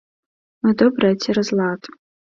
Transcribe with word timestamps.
Мы 0.63 0.73
добрыя 0.81 1.13
цераз 1.27 1.49
лад. 1.61 1.81